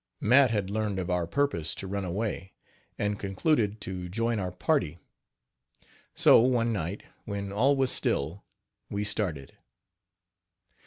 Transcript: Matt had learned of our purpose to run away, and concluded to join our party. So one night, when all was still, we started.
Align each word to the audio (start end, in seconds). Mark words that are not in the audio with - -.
Matt 0.19 0.49
had 0.49 0.71
learned 0.71 0.97
of 0.97 1.11
our 1.11 1.27
purpose 1.27 1.75
to 1.75 1.85
run 1.85 2.03
away, 2.03 2.53
and 2.97 3.19
concluded 3.19 3.79
to 3.81 4.09
join 4.09 4.39
our 4.39 4.51
party. 4.51 4.97
So 6.15 6.39
one 6.39 6.73
night, 6.73 7.03
when 7.25 7.51
all 7.51 7.75
was 7.75 7.91
still, 7.91 8.43
we 8.89 9.03
started. 9.03 9.57